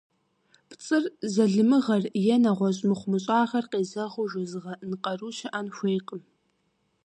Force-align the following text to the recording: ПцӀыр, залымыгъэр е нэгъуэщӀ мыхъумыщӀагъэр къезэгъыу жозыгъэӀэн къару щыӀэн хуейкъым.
ПцӀыр, 0.69 1.03
залымыгъэр 1.33 2.03
е 2.33 2.35
нэгъуэщӀ 2.43 2.81
мыхъумыщӀагъэр 2.87 3.65
къезэгъыу 3.71 4.29
жозыгъэӀэн 4.31 4.91
къару 5.03 5.31
щыӀэн 5.37 5.67
хуейкъым. 5.75 6.21